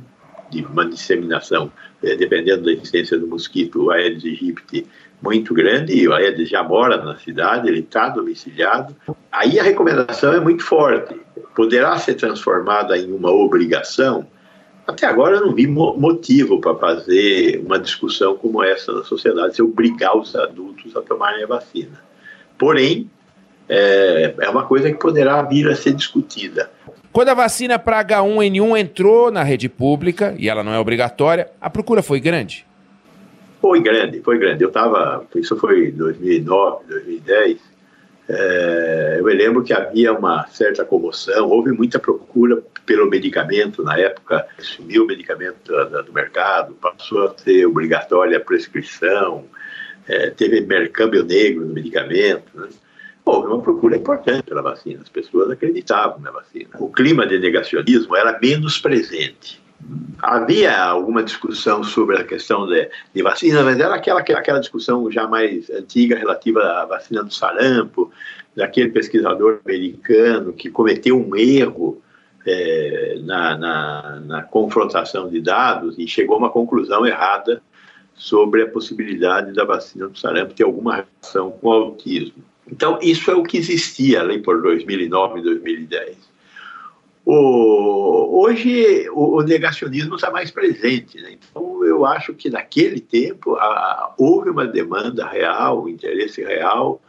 de 0.50 0.64
uma 0.64 0.86
disseminação, 0.86 1.70
eh, 2.02 2.16
dependendo 2.16 2.64
da 2.64 2.72
existência 2.72 3.20
do 3.20 3.28
mosquito, 3.28 3.84
o 3.84 3.92
Aedes 3.92 4.24
aegypti, 4.24 4.88
muito 5.22 5.54
grande, 5.54 5.94
e 5.94 6.08
o 6.08 6.14
Aedes 6.14 6.48
já 6.48 6.64
mora 6.64 7.04
na 7.04 7.18
cidade, 7.18 7.68
ele 7.68 7.82
está 7.82 8.08
domiciliado. 8.08 8.96
Aí 9.30 9.60
a 9.60 9.64
recomendação 9.64 10.32
é 10.32 10.40
muito 10.40 10.64
forte. 10.64 11.20
Poderá 11.54 11.98
ser 11.98 12.14
transformada 12.14 12.98
em 12.98 13.12
uma 13.12 13.30
obrigação? 13.30 14.26
Até 14.88 15.06
agora 15.06 15.36
eu 15.36 15.48
não 15.48 15.54
vi 15.54 15.68
motivo 15.68 16.62
para 16.62 16.76
fazer 16.76 17.62
uma 17.66 17.78
discussão 17.78 18.38
como 18.38 18.64
essa 18.64 18.94
na 18.94 19.04
sociedade, 19.04 19.58
se 19.58 19.62
obrigar 19.62 20.18
os 20.18 20.34
adultos 20.34 20.96
a 20.96 21.02
tomarem 21.02 21.44
a 21.44 21.48
vacina. 21.48 22.02
Porém, 22.58 23.10
é, 23.68 24.34
é 24.40 24.50
uma 24.50 24.66
coisa 24.66 24.90
que 24.90 24.98
poderá 24.98 25.42
vir 25.42 25.68
a 25.68 25.76
ser 25.76 25.92
discutida. 25.92 26.72
Quando 27.12 27.30
a 27.30 27.34
vacina 27.34 27.80
para 27.80 28.04
H1N1 28.04 28.80
entrou 28.80 29.32
na 29.32 29.42
rede 29.42 29.68
pública, 29.68 30.36
e 30.38 30.48
ela 30.48 30.64
não 30.64 30.74
é 30.74 30.80
obrigatória, 30.80 31.50
a 31.60 31.70
procura 31.70 32.04
foi 32.04 32.20
grande? 32.20 32.68
Foi 33.60 33.82
grande, 33.82 34.22
foi 34.22 34.38
grande. 34.38 34.64
Eu 34.64 34.70
estava, 34.70 35.26
isso 35.36 35.58
foi 35.58 35.88
em 35.88 35.92
2009, 35.92 36.86
2010. 36.88 37.58
É, 38.30 39.16
eu 39.20 39.26
me 39.26 39.34
lembro 39.34 39.64
que 39.64 39.74
havia 39.74 40.14
uma 40.14 40.46
certa 40.48 40.86
comoção, 40.86 41.50
houve 41.50 41.72
muita 41.72 41.98
procura 41.98 42.62
pelo 42.86 43.10
medicamento 43.10 43.84
na 43.84 43.98
época, 43.98 44.46
sumiu 44.60 45.04
o 45.04 45.08
medicamento 45.08 45.58
do, 45.66 46.04
do 46.04 46.14
mercado, 46.14 46.76
passou 46.76 47.26
a 47.26 47.36
ser 47.36 47.66
obrigatória 47.66 48.38
a 48.38 48.40
prescrição, 48.40 49.46
é, 50.08 50.30
teve 50.30 50.62
mercâmbio 50.62 51.24
negro 51.24 51.66
no 51.66 51.74
medicamento. 51.74 52.46
Né? 52.54 52.70
Houve 53.30 53.48
uma 53.48 53.62
procura 53.62 53.96
importante 53.96 54.44
pela 54.44 54.62
vacina, 54.62 55.02
as 55.02 55.10
pessoas 55.10 55.52
acreditavam 55.52 56.20
na 56.20 56.32
vacina. 56.32 56.70
O 56.80 56.90
clima 56.90 57.26
de 57.28 57.40
negacionismo 57.40 58.16
era 58.16 58.38
menos 58.40 58.80
presente. 58.80 59.62
Havia 60.22 60.78
alguma 60.78 61.24
discussão 61.24 61.84
sobre 61.84 62.18
a 62.18 62.24
questão 62.24 62.68
de, 62.68 62.90
de 63.14 63.24
vacina, 63.24 63.64
mas 63.64 63.80
era 63.80 63.96
aquela, 63.96 64.20
aquela 64.20 64.60
discussão 64.60 65.10
já 65.10 65.28
mais 65.28 65.70
antiga 65.70 66.18
relativa 66.18 66.62
à 66.62 66.86
vacina 66.86 67.24
do 67.24 67.34
sarampo, 67.34 68.12
daquele 68.56 68.90
pesquisador 68.90 69.60
americano 69.64 70.52
que 70.52 70.70
cometeu 70.70 71.18
um 71.18 71.36
erro 71.36 72.02
é, 72.46 73.20
na, 73.22 73.58
na, 73.58 74.20
na, 74.26 74.44
confrontação 74.44 75.30
de 75.30 75.40
dados 75.40 75.96
e 75.98 76.08
chegou 76.08 76.36
a 76.36 76.40
uma 76.40 76.50
conclusão 76.50 77.06
errada 77.06 77.62
sobre 78.16 78.64
a 78.64 78.68
possibilidade 78.68 79.54
da 79.54 79.64
vacina 79.64 80.08
do 80.08 80.18
sarampo 80.18 80.54
ter 80.54 80.64
alguma 80.64 81.06
relação 81.22 81.52
com 81.52 81.68
o 81.68 81.72
autismo. 81.72 82.44
Então, 82.72 83.00
isso 83.02 83.30
é 83.32 83.36
o 83.36 83.44
que 83.44 83.58
existia 83.58 84.22
ali 84.22 84.40
por 84.40 84.62
2009 84.62 85.40
e 85.40 85.44
2010. 85.44 86.30
O, 87.26 88.42
hoje, 88.42 89.10
o, 89.12 89.38
o, 89.38 89.42
negacionismo 89.44 90.16
está 90.16 90.32
mais 90.32 90.50
presente. 90.50 91.22
Né? 91.22 91.34
Então, 91.34 91.84
eu 91.86 92.06
acho 92.06 92.34
que 92.34 92.50
naquele 92.50 93.00
tempo 93.00 93.56
a, 93.56 94.14
houve 94.18 94.50
uma 94.50 94.66
demanda 94.66 95.28
real, 95.28 95.84
um 95.84 95.90
interesse 95.90 96.44
real 96.44 97.02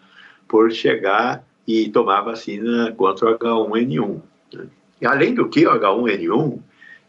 por 0.46 0.70
chegar 0.72 1.44
e 1.66 1.88
tomar 1.88 2.22
vacina 2.22 2.92
contra 2.92 3.30
o 3.30 3.38
H1N1. 3.38 4.20
Né? 4.52 4.66
Além 5.04 5.34
do 5.34 5.48
que, 5.48 5.66
o 5.66 5.72
H1N1 5.72 6.58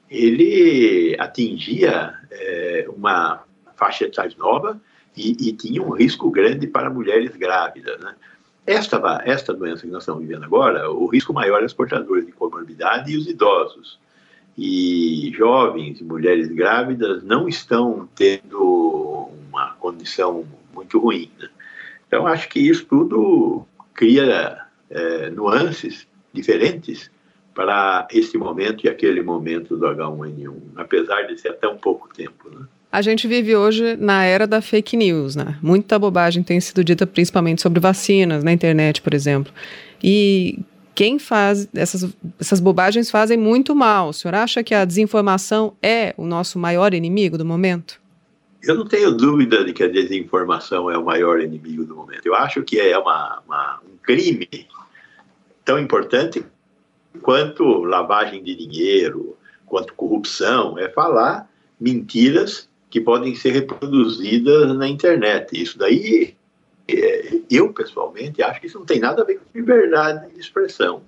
ele 0.09 1.15
atingia 1.17 2.13
é, 2.29 2.85
uma 2.95 3.43
faixa 3.75 4.05
etária 4.05 4.35
nova 4.37 4.79
e, 5.15 5.31
e, 5.31 5.53
tinha 5.53 5.81
um 5.81 5.91
risco 5.91 6.29
grande 6.29 6.67
para 6.67 6.89
mulheres 6.89 7.35
grávidas. 7.35 7.99
Né? 7.99 8.13
Esta, 8.65 9.21
esta 9.25 9.53
doença 9.53 9.81
que 9.81 9.91
nós 9.91 10.03
estamos 10.03 10.21
vivendo 10.21 10.43
agora, 10.43 10.89
o 10.91 11.07
risco 11.07 11.33
maior 11.33 11.61
é 11.61 11.65
os 11.65 11.73
portadores 11.73 12.25
de 12.25 12.31
comorbidade 12.31 13.11
e 13.11 13.17
os 13.17 13.27
idosos. 13.27 13.99
E 14.57 15.31
jovens 15.35 15.99
e 15.99 16.03
mulheres 16.03 16.47
grávidas 16.49 17.23
não 17.23 17.47
estão 17.47 18.07
tendo 18.15 19.29
uma 19.49 19.73
condição 19.73 20.45
muito 20.73 20.99
ruim. 20.99 21.31
Né? 21.39 21.49
Então, 22.07 22.27
acho 22.27 22.49
que 22.49 22.59
isso 22.59 22.85
tudo 22.85 23.65
cria 23.93 24.61
é, 24.89 25.29
nuances 25.29 26.07
diferentes 26.33 27.09
para 27.53 28.07
esse 28.11 28.37
momento 28.37 28.85
e 28.85 28.89
aquele 28.89 29.21
momento 29.21 29.75
do 29.75 29.85
H1N1, 29.85 30.55
apesar 30.75 31.23
de 31.23 31.37
ser 31.39 31.53
tão 31.57 31.77
pouco 31.77 32.07
tempo. 32.13 32.49
Né? 32.49 32.65
A 32.91 33.01
gente 33.01 33.25
vive 33.25 33.55
hoje 33.55 33.95
na 33.95 34.25
era 34.25 34.45
da 34.45 34.61
fake 34.61 34.97
news, 34.97 35.35
né? 35.35 35.57
Muita 35.61 35.97
bobagem 35.97 36.43
tem 36.43 36.59
sido 36.59 36.83
dita 36.83 37.07
principalmente 37.07 37.61
sobre 37.61 37.79
vacinas 37.79 38.43
na 38.43 38.51
internet, 38.51 39.01
por 39.01 39.13
exemplo. 39.13 39.53
E 40.03 40.59
quem 40.93 41.17
faz 41.17 41.69
essas, 41.73 42.13
essas 42.37 42.59
bobagens 42.59 43.09
fazem 43.09 43.37
muito 43.37 43.73
mal. 43.73 44.09
O 44.09 44.13
senhor 44.13 44.35
acha 44.35 44.61
que 44.61 44.75
a 44.75 44.83
desinformação 44.83 45.73
é 45.81 46.13
o 46.17 46.25
nosso 46.25 46.59
maior 46.59 46.93
inimigo 46.93 47.37
do 47.37 47.45
momento? 47.45 47.99
Eu 48.61 48.75
não 48.75 48.85
tenho 48.85 49.11
dúvida 49.11 49.63
de 49.63 49.71
que 49.71 49.83
a 49.83 49.87
desinformação 49.87 50.91
é 50.91 50.97
o 50.97 51.05
maior 51.05 51.39
inimigo 51.39 51.85
do 51.85 51.95
momento. 51.95 52.25
Eu 52.25 52.35
acho 52.35 52.61
que 52.61 52.77
é 52.77 52.97
uma, 52.97 53.41
uma, 53.47 53.79
um 53.85 53.97
crime 54.03 54.49
tão 55.63 55.79
importante 55.79 56.43
quanto 57.21 57.63
lavagem 57.83 58.43
de 58.43 58.53
dinheiro, 58.55 59.37
quanto 59.65 59.93
corrupção, 59.93 60.77
é 60.77 60.89
falar 60.89 61.49
mentiras 61.79 62.69
que 62.91 62.99
podem 62.99 63.33
ser 63.33 63.53
reproduzidas 63.53 64.75
na 64.75 64.87
internet. 64.87 65.59
Isso 65.59 65.77
daí, 65.77 66.35
é, 66.87 67.39
eu 67.49 67.71
pessoalmente 67.73 68.43
acho 68.43 68.59
que 68.59 68.67
isso 68.67 68.77
não 68.77 68.85
tem 68.85 68.99
nada 68.99 69.21
a 69.21 69.25
ver 69.25 69.35
com 69.35 69.57
liberdade 69.57 70.31
de 70.33 70.39
expressão. 70.39 71.01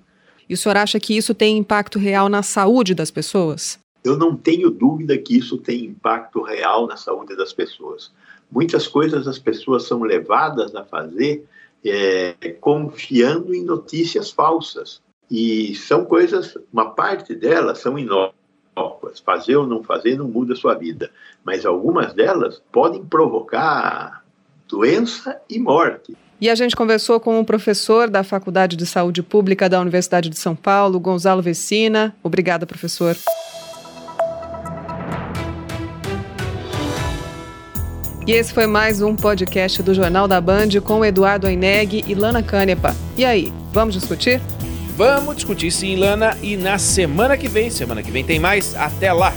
E 0.48 0.54
o 0.54 0.56
senhor 0.56 0.78
acha 0.78 0.98
que 0.98 1.16
isso 1.16 1.34
tem 1.34 1.58
impacto 1.58 1.98
real 1.98 2.28
na 2.28 2.42
saúde 2.42 2.94
das 2.94 3.10
pessoas? 3.10 3.78
Eu 4.02 4.16
não 4.16 4.34
tenho 4.34 4.70
dúvida 4.70 5.16
que 5.16 5.36
isso 5.36 5.58
tem 5.58 5.84
impacto 5.84 6.42
real 6.42 6.86
na 6.86 6.96
saúde 6.96 7.36
das 7.36 7.52
pessoas. 7.52 8.10
Muitas 8.50 8.86
coisas 8.86 9.28
as 9.28 9.38
pessoas 9.38 9.84
são 9.84 10.02
levadas 10.02 10.74
a 10.74 10.84
fazer 10.84 11.44
é, 11.84 12.34
confiando 12.60 13.54
em 13.54 13.62
notícias 13.62 14.30
falsas. 14.30 15.02
E 15.30 15.74
são 15.74 16.04
coisas, 16.04 16.56
uma 16.72 16.90
parte 16.90 17.34
delas 17.34 17.78
são 17.78 17.98
inócuas 17.98 18.33
Fazer 19.24 19.56
ou 19.56 19.66
não 19.66 19.82
fazer 19.82 20.16
não 20.18 20.28
muda 20.28 20.52
a 20.52 20.56
sua 20.56 20.74
vida, 20.74 21.10
mas 21.44 21.64
algumas 21.64 22.12
delas 22.12 22.60
podem 22.70 23.04
provocar 23.04 24.22
doença 24.68 25.40
e 25.48 25.58
morte. 25.58 26.16
E 26.40 26.50
a 26.50 26.54
gente 26.54 26.74
conversou 26.76 27.20
com 27.20 27.38
um 27.38 27.44
professor 27.44 28.10
da 28.10 28.24
Faculdade 28.24 28.76
de 28.76 28.84
Saúde 28.84 29.22
Pública 29.22 29.68
da 29.68 29.80
Universidade 29.80 30.28
de 30.28 30.36
São 30.36 30.54
Paulo, 30.54 31.00
Gonzalo 31.00 31.40
Vecina. 31.40 32.14
Obrigada, 32.22 32.66
professor. 32.66 33.16
E 38.26 38.32
esse 38.32 38.52
foi 38.52 38.66
mais 38.66 39.00
um 39.02 39.14
podcast 39.14 39.82
do 39.82 39.94
Jornal 39.94 40.26
da 40.26 40.40
Band 40.40 40.80
com 40.82 41.04
Eduardo 41.04 41.46
Aineg 41.46 42.04
e 42.06 42.14
Lana 42.14 42.42
Canepa. 42.42 42.94
E 43.16 43.24
aí, 43.24 43.52
vamos 43.70 43.94
discutir? 43.94 44.40
Vamos 44.96 45.36
discutir 45.36 45.72
sim, 45.72 45.96
Lana, 45.96 46.36
e 46.40 46.56
na 46.56 46.78
semana 46.78 47.36
que 47.36 47.48
vem, 47.48 47.68
semana 47.68 48.02
que 48.02 48.10
vem 48.10 48.24
tem 48.24 48.38
mais. 48.38 48.76
Até 48.76 49.12
lá! 49.12 49.32